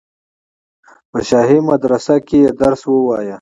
په 1.11 1.19
شاهي 1.29 1.59
مدرسه 1.69 2.15
کې 2.27 2.37
یې 2.43 2.49
درس 2.61 2.81
ووایه. 2.87 3.29